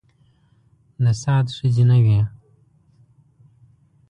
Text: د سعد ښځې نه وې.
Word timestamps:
د 1.03 1.05
سعد 1.21 1.45
ښځې 1.57 1.83
نه 1.89 1.97
وې. 2.03 2.19